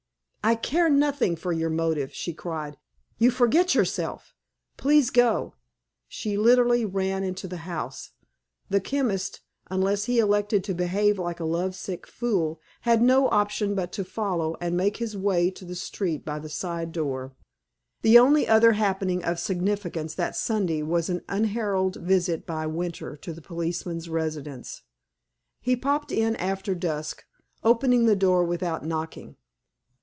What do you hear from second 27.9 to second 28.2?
the